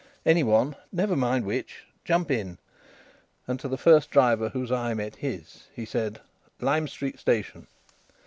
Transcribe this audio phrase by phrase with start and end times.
[0.25, 0.75] "Any one.
[0.91, 1.83] Never mind which.
[2.05, 2.57] Jump in."
[3.47, 6.21] And to the first driver whose eye met his, he said:
[6.59, 7.67] "Lime Street Station."